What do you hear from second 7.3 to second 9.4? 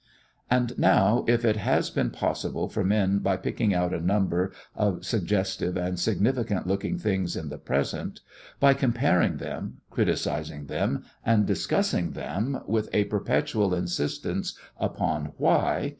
in the present, by comparing